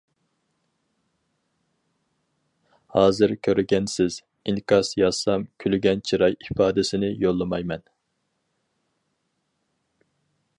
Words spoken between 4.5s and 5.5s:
ئىنكاس يازسام